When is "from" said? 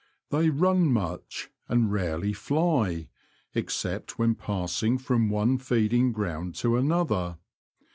4.97-5.29